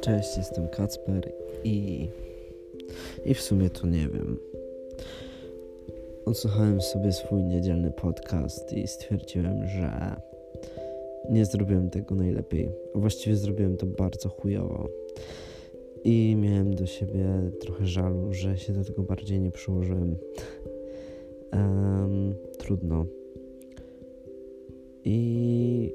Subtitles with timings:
[0.00, 1.32] Cześć, jestem Kacper
[1.64, 2.08] i,
[3.24, 4.38] i w sumie to nie wiem.
[6.24, 10.16] Odsłuchałem sobie swój niedzielny podcast i stwierdziłem, że
[11.30, 12.70] nie zrobiłem tego najlepiej.
[12.94, 14.88] Właściwie zrobiłem to bardzo chujowo.
[16.04, 20.16] I miałem do siebie trochę żalu, że się do tego bardziej nie przyłożyłem.
[21.52, 23.06] Um, trudno.
[25.04, 25.94] I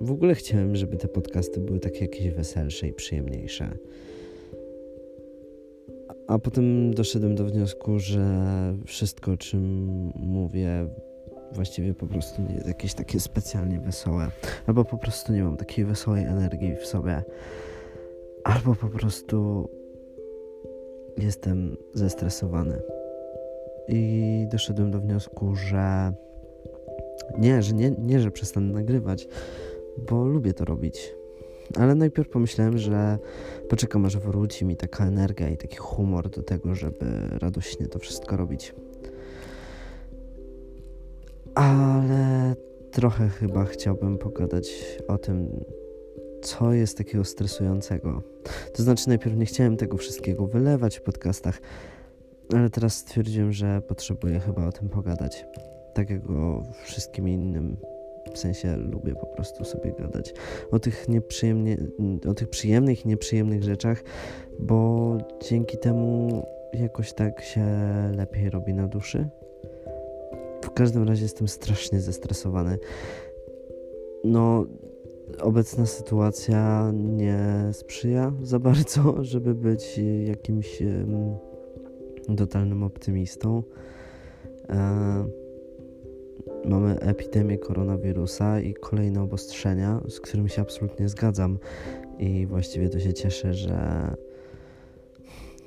[0.00, 3.78] w ogóle chciałem, żeby te podcasty były takie jakieś weselsze i przyjemniejsze.
[6.26, 8.24] A potem doszedłem do wniosku, że
[8.86, 9.62] wszystko, o czym
[10.16, 10.88] mówię,
[11.52, 14.30] właściwie po prostu nie jest jakieś takie specjalnie wesołe.
[14.66, 17.22] Albo po prostu nie mam takiej wesołej energii w sobie.
[18.44, 19.68] Albo po prostu
[21.18, 22.82] jestem zestresowany.
[23.88, 26.12] I doszedłem do wniosku, że
[27.38, 29.28] nie, że nie, nie, że przestanę nagrywać,
[30.08, 31.14] bo lubię to robić.
[31.74, 33.18] Ale najpierw pomyślałem, że
[33.68, 37.06] poczekam aż wróci mi taka energia i taki humor do tego, żeby
[37.40, 38.74] radośnie to wszystko robić.
[41.54, 42.54] Ale
[42.90, 45.64] trochę chyba chciałbym pogadać o tym,
[46.42, 48.22] co jest takiego stresującego.
[48.74, 51.60] To znaczy, najpierw nie chciałem tego wszystkiego wylewać w podcastach,
[52.54, 55.44] ale teraz stwierdziłem, że potrzebuję chyba o tym pogadać.
[55.96, 57.76] Tak jak o wszystkim innym.
[58.34, 60.34] W sensie lubię po prostu sobie gadać
[60.70, 61.76] o tych, nieprzyjemnie,
[62.28, 64.04] o tych przyjemnych i nieprzyjemnych rzeczach,
[64.58, 67.64] bo dzięki temu jakoś tak się
[68.16, 69.28] lepiej robi na duszy.
[70.62, 72.78] W każdym razie jestem strasznie zestresowany.
[74.24, 74.66] No,
[75.40, 77.38] obecna sytuacja nie
[77.72, 83.62] sprzyja za bardzo, żeby być jakimś um, totalnym optymistą.
[84.68, 85.45] E,
[86.66, 91.58] mamy epidemię koronawirusa i kolejne obostrzenia, z którymi się absolutnie zgadzam.
[92.18, 94.14] I właściwie to się cieszę, że,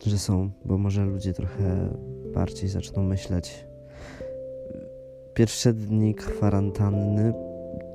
[0.05, 1.89] że są, bo może ludzie trochę
[2.33, 3.65] bardziej zaczną myśleć.
[5.33, 7.33] Pierwsze dni kwarantanny,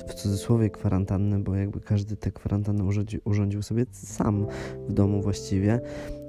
[0.08, 4.46] w cudzysłowie kwarantanny, bo jakby każdy te kwarantanny urządził, urządził sobie sam
[4.88, 5.80] w domu właściwie,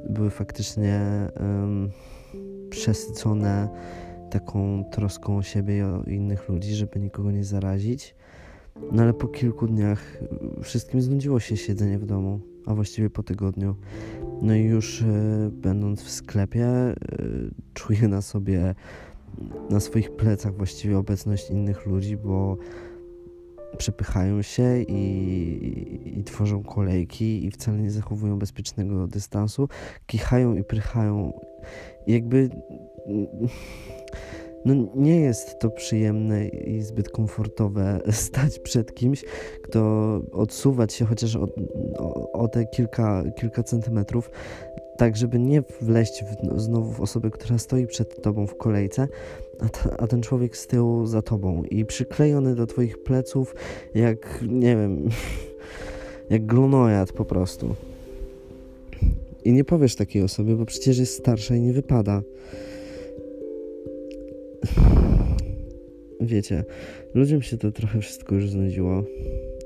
[0.10, 1.02] były faktycznie
[1.40, 1.92] um,
[2.70, 3.70] przesycone
[4.40, 8.16] taką troską o siebie i o innych ludzi, żeby nikogo nie zarazić.
[8.92, 10.18] No ale po kilku dniach
[10.64, 13.76] wszystkim znudziło się siedzenie w domu, a właściwie po tygodniu.
[14.42, 15.06] No i już y,
[15.52, 16.96] będąc w sklepie, y,
[17.74, 18.76] czuję na sobie,
[19.70, 22.58] na swoich plecach właściwie obecność innych ludzi, bo
[23.78, 29.70] przepychają się i, i, i, tworzą kolejki i wcale nie zachowują bezpiecznego dystansu,
[30.06, 31.34] kichają i prychają.
[32.08, 32.50] jakby
[34.66, 39.26] no nie jest to przyjemne i zbyt komfortowe stać przed kimś,
[39.62, 39.82] kto
[40.32, 41.48] odsuwać się chociaż o,
[41.98, 44.32] o, o te kilka, kilka centymetrów,
[44.98, 49.08] tak żeby nie wleść w, znowu w osobę, która stoi przed tobą w kolejce,
[49.60, 53.56] a, ta, a ten człowiek z tyłu za tobą i przyklejony do twoich pleców
[53.96, 55.10] jak, nie wiem,
[56.30, 57.76] jak glonojad po prostu.
[59.44, 62.22] I nie powiesz takiej osobie, bo przecież jest starsza i nie wypada.
[66.22, 66.64] Wiecie,
[67.14, 69.04] ludziom się to trochę wszystko już znudziło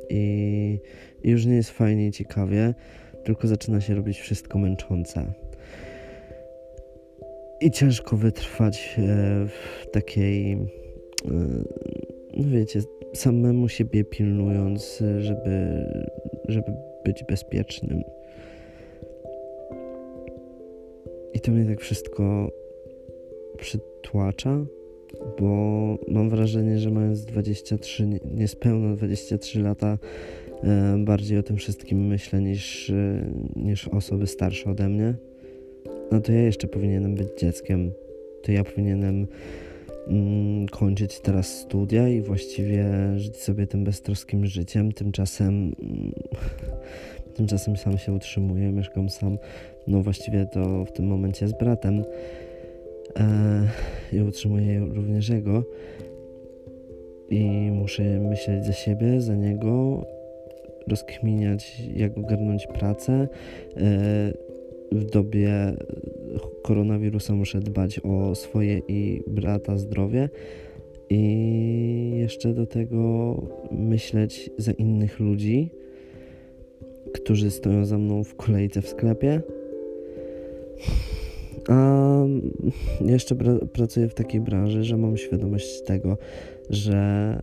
[0.09, 0.79] i,
[1.23, 2.73] już nie jest fajnie i ciekawie,
[3.23, 5.33] tylko zaczyna się robić wszystko męczące.
[7.61, 9.01] I ciężko wytrwać e,
[9.47, 10.57] w takiej, e,
[12.37, 12.81] no wiecie,
[13.13, 15.85] samemu siebie pilnując, żeby,
[16.47, 16.71] żeby
[17.05, 18.03] być bezpiecznym.
[21.33, 22.51] I to mnie tak wszystko
[23.57, 24.65] przytłacza
[25.39, 29.97] bo mam wrażenie, że mając 23, niespełna 23 lata,
[30.63, 33.25] e, bardziej o tym wszystkim myślę niż, e,
[33.55, 35.13] niż osoby starsze ode mnie.
[36.11, 37.91] No to ja jeszcze powinienem być dzieckiem.
[38.43, 39.27] To ja powinienem
[40.07, 42.85] mm, kończyć teraz studia i właściwie
[43.17, 44.91] żyć sobie tym beztroskim życiem.
[44.91, 45.47] Tymczasem,
[45.81, 46.11] mm,
[47.35, 49.37] tymczasem sam się utrzymuję, mieszkam sam.
[49.87, 52.03] No właściwie to w tym momencie z bratem
[54.13, 55.63] i utrzymuję również jego
[57.29, 60.05] i muszę myśleć za siebie, za niego,
[60.87, 63.27] rozkminiać jak ogarnąć pracę.
[63.77, 64.33] E,
[64.91, 65.73] w dobie
[66.63, 70.29] koronawirusa muszę dbać o swoje i brata zdrowie
[71.09, 73.35] i jeszcze do tego
[73.71, 75.69] myśleć za innych ludzi,
[77.13, 79.41] którzy stoją za mną w kolejce w sklepie.
[81.69, 82.09] A
[83.01, 83.35] jeszcze
[83.73, 86.17] pracuję w takiej branży, że mam świadomość tego,
[86.69, 87.39] że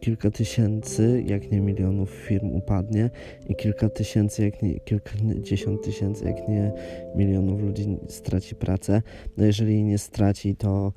[0.00, 3.10] kilka tysięcy, jak nie milionów firm upadnie
[3.48, 6.72] i kilka tysięcy, jak nie kilkadziesiąt tysięcy, jak nie
[7.16, 9.02] milionów ludzi straci pracę.
[9.36, 10.92] No jeżeli nie straci, to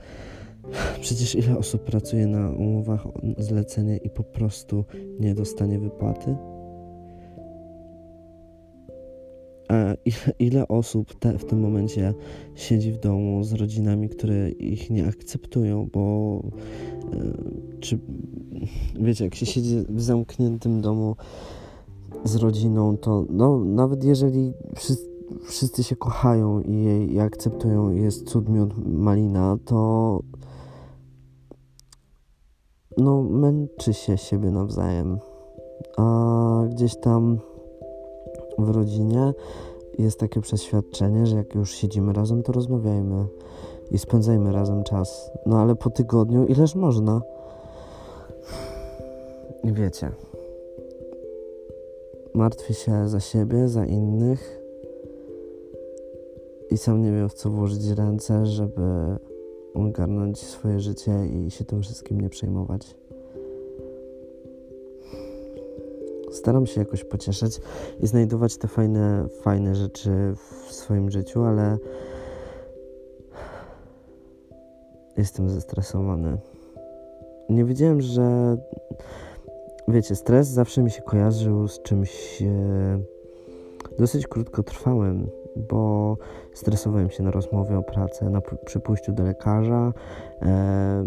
[1.02, 3.08] przecież ile osób pracuje na umowach
[3.38, 4.86] zlecenie i po prostu
[5.20, 6.36] nie dostanie wypłaty?
[10.40, 12.14] ile, osób te, w tym momencie
[12.56, 16.42] siedzi w domu z rodzinami, które ich nie akceptują, bo
[17.14, 18.00] e, czy
[19.00, 21.16] wiecie, jak się siedzi w zamkniętym domu
[22.24, 25.10] z rodziną, to no, nawet jeżeli wszyscy,
[25.44, 30.20] wszyscy się kochają i, i akceptują, jest cud miód malina, to
[32.98, 35.20] no męczy się siebie nawzajem.
[35.98, 37.40] A gdzieś tam
[38.58, 39.34] w rodzinie
[40.00, 43.26] jest takie przeświadczenie, że jak już siedzimy razem, to rozmawiajmy
[43.92, 45.32] i spędzajmy razem czas.
[45.46, 47.22] No ale po tygodniu ileż można?
[49.64, 50.12] I wiecie,
[52.34, 54.62] martwi się za siebie, za innych
[56.70, 58.82] i sam nie wiem w co włożyć ręce, żeby
[59.74, 63.01] ogarnąć swoje życie i się tym wszystkim nie przejmować.
[66.32, 67.62] Staram się jakoś pocieszać
[68.00, 71.78] i znajdować te fajne, fajne rzeczy w swoim życiu, ale
[75.18, 76.38] jestem zestresowany.
[77.50, 78.58] Nie wiedziałem, że
[79.88, 83.00] wiecie, stres zawsze mi się kojarzył z czymś e,
[84.00, 85.30] dosyć krótkotrwałym,
[85.70, 86.18] bo
[86.54, 89.94] stresowałem się na rozmowie o pracę, na przy pójściu do lekarza.
[90.42, 91.04] E,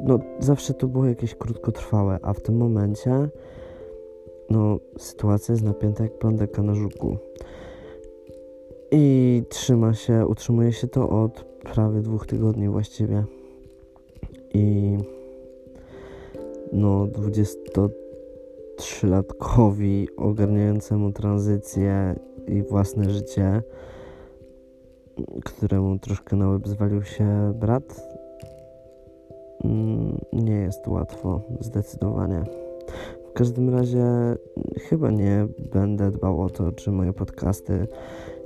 [0.00, 3.28] no, zawsze to było jakieś krótkotrwałe, a w tym momencie
[4.50, 7.16] no, sytuacja jest napięta jak plandeka na żuku.
[8.90, 13.24] I trzyma się, utrzymuje się to od prawie dwóch tygodni właściwie.
[14.54, 14.96] I
[16.72, 23.62] no, 23-latkowi ogarniającemu tranzycję i własne życie,
[25.44, 28.08] któremu troszkę na łeb zwalił się brat,
[29.64, 32.63] mm, nie jest łatwo, zdecydowanie.
[33.34, 34.04] Każdym razie
[34.80, 37.86] chyba nie będę dbał o to, czy moje podcasty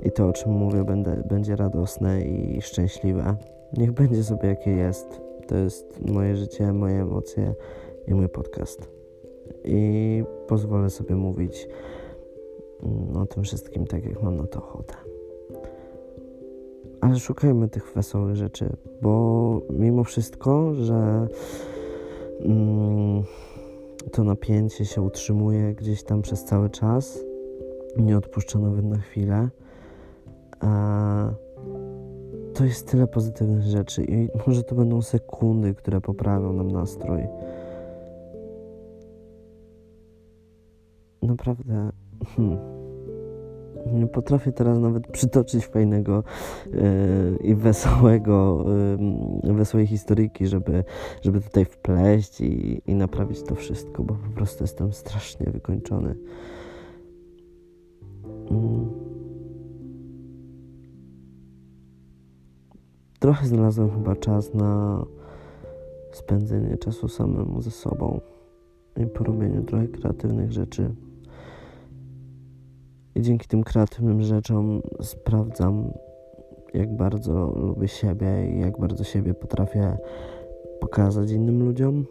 [0.03, 3.35] i to, o czym mówię, będę, będzie radosne i szczęśliwe.
[3.77, 5.21] Niech będzie sobie jakie jest.
[5.47, 7.53] To jest moje życie, moje emocje
[8.07, 8.91] i mój podcast.
[9.63, 11.67] I pozwolę sobie mówić
[12.83, 14.93] mm, o tym wszystkim tak, jak mam na to ochotę.
[17.01, 18.69] Ale szukajmy tych wesołych rzeczy,
[19.01, 21.27] bo mimo wszystko, że.
[22.39, 22.78] Mm,
[24.09, 27.19] to napięcie się utrzymuje gdzieś tam przez cały czas,
[27.97, 29.49] nie odpuszcza nawet na chwilę.
[30.59, 31.33] A
[32.53, 37.21] to jest tyle pozytywnych rzeczy i może to będą sekundy, które poprawią nam nastrój.
[41.21, 41.91] Naprawdę.
[42.35, 42.78] Hmm
[43.85, 46.23] nie potrafię teraz nawet przytoczyć fajnego
[46.65, 46.81] yy,
[47.43, 48.65] i wesołego,
[49.43, 50.83] yy, wesołej historyjki, żeby,
[51.21, 56.15] żeby tutaj wpleść i, i naprawić to wszystko, bo po prostu jestem strasznie wykończony.
[58.51, 58.89] Mm.
[63.19, 65.05] Trochę znalazłem chyba czas na
[66.11, 68.21] spędzenie czasu samemu ze sobą
[68.97, 70.95] i porobieniu trochę kreatywnych rzeczy.
[73.15, 75.93] I dzięki tym kreatywnym rzeczom sprawdzam,
[76.73, 79.97] jak bardzo lubię siebie i jak bardzo siebie potrafię
[80.79, 82.05] pokazać innym ludziom.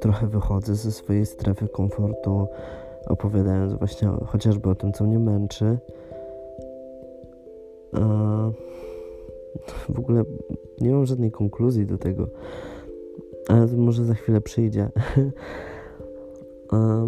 [0.00, 2.46] Trochę wychodzę ze swojej strefy komfortu,
[3.06, 5.78] opowiadając właśnie chociażby o tym, co mnie męczy.
[7.92, 8.00] A
[9.94, 10.24] w ogóle
[10.80, 12.28] nie mam żadnej konkluzji do tego,
[13.48, 14.88] ale to może za chwilę przyjdzie.
[16.70, 17.06] A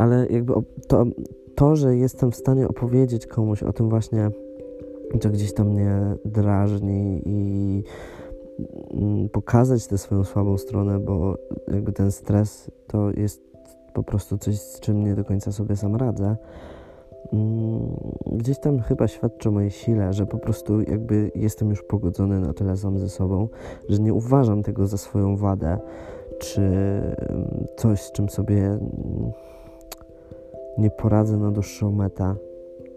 [0.00, 0.52] ale jakby
[0.88, 1.04] to,
[1.54, 4.30] to, że jestem w stanie opowiedzieć komuś o tym właśnie,
[5.20, 7.82] co gdzieś tam mnie drażni i
[8.94, 11.38] mm, pokazać tę swoją słabą stronę, bo
[11.68, 13.42] jakby ten stres to jest
[13.94, 16.36] po prostu coś, z czym nie do końca sobie sam radzę.
[17.32, 22.40] Mm, gdzieś tam chyba świadczy o mojej sile, że po prostu jakby jestem już pogodzony
[22.40, 23.48] na tyle sam ze sobą,
[23.88, 25.78] że nie uważam tego za swoją wadę,
[26.38, 28.78] czy mm, coś, z czym sobie
[30.80, 32.34] nie poradzę na dłuższą metę.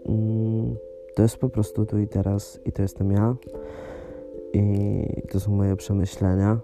[0.06, 0.76] Mm,
[1.14, 3.36] to jest po prostu tu i teraz i to jestem ja.
[4.52, 6.60] I to są moje przemyślenia.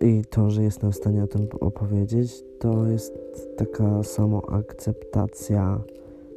[0.00, 3.18] I to, że jestem w stanie o tym opowiedzieć, to jest
[3.56, 5.80] taka samoakceptacja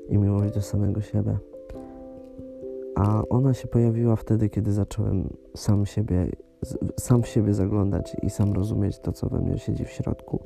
[0.09, 1.37] i miłość do samego siebie.
[2.95, 6.29] A ona się pojawiła wtedy, kiedy zacząłem sam siebie,
[6.99, 10.39] sam w siebie zaglądać i sam rozumieć to, co we mnie siedzi w środku.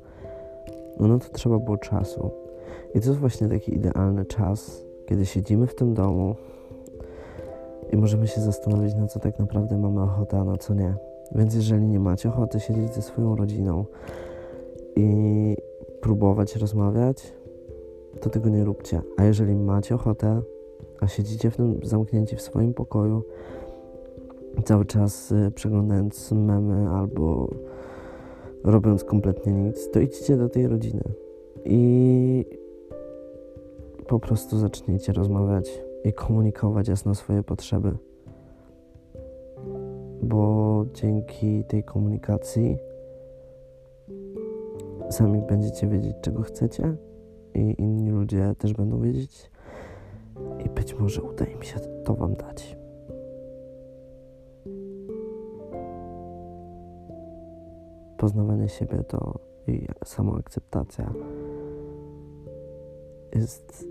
[1.00, 2.32] No, no to trzeba było czasu.
[2.96, 6.36] I to jest właśnie taki idealny czas, kiedy siedzimy w tym domu
[7.92, 10.96] i możemy się zastanowić, na co tak naprawdę mamy ochotę, a na co nie.
[11.36, 13.86] Więc jeżeli nie macie ochoty siedzieć ze swoją rodziną
[14.96, 15.58] i
[16.02, 17.34] próbować rozmawiać,
[18.22, 19.02] to tego nie róbcie.
[19.18, 20.42] A jeżeli macie ochotę,
[21.00, 23.24] a siedzicie w tym zamknięci w swoim pokoju,
[24.66, 27.50] cały czas y, przeglądając memy albo
[28.64, 31.04] robiąc kompletnie nic, to idźcie do tej rodziny
[31.66, 32.46] i
[34.08, 37.92] po prostu zacznijcie rozmawiać i komunikować jasno swoje potrzeby.
[40.24, 42.78] Bo dzięki tej komunikacji
[45.10, 46.96] sami będziecie wiedzieć, czego chcecie,
[47.54, 49.52] i inni ludzie też będą wiedzieć,
[50.66, 52.78] i być może uda im się to Wam dać.
[58.18, 61.14] Poznawanie siebie to i samoakceptacja
[63.36, 63.88] jest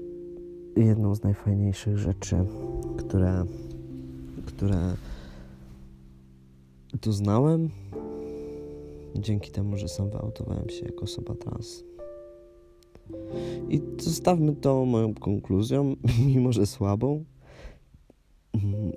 [0.77, 2.37] jedną z najfajniejszych rzeczy,
[2.99, 3.45] które,
[4.47, 4.95] które
[7.01, 7.71] tu znałem
[9.15, 11.85] dzięki temu, że sam wyautowałem się jako osoba trans.
[13.69, 15.97] I zostawmy to moją konkluzją,
[16.35, 17.25] mimo że słabą.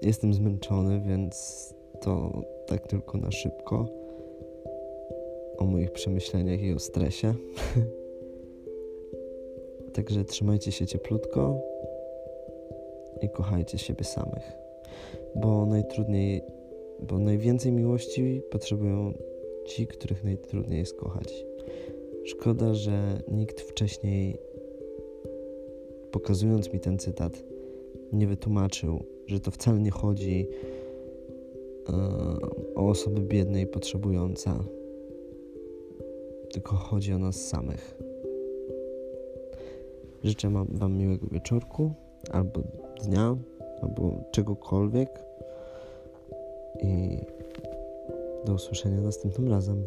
[0.02, 1.68] Jestem zmęczony, więc
[2.02, 3.88] to tak tylko na szybko
[5.58, 7.34] o moich przemyśleniach i o stresie.
[9.94, 11.62] Także trzymajcie się cieplutko
[13.22, 14.52] i kochajcie siebie samych.
[15.36, 16.42] Bo najtrudniej,
[17.00, 19.14] bo najwięcej miłości potrzebują
[19.66, 21.46] ci, których najtrudniej jest kochać.
[22.28, 24.38] Szkoda, że nikt wcześniej,
[26.12, 27.44] pokazując mi ten cytat,
[28.14, 30.48] nie wytłumaczył, że to wcale nie chodzi
[31.90, 31.94] e,
[32.76, 34.52] o osoby biedne i potrzebujące,
[36.52, 37.98] tylko chodzi o nas samych.
[40.24, 41.92] Życzę Wam miłego wieczorku,
[42.32, 42.62] albo
[43.06, 43.38] dnia,
[43.82, 45.10] albo czegokolwiek.
[46.84, 47.18] I
[48.46, 49.84] do usłyszenia następnym razem.